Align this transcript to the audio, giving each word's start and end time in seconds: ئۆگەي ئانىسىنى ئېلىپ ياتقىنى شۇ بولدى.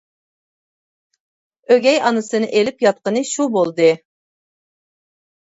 ئۆگەي 1.67 1.99
ئانىسىنى 2.07 2.49
ئېلىپ 2.61 2.83
ياتقىنى 2.87 3.25
شۇ 3.35 3.49
بولدى. 3.59 3.93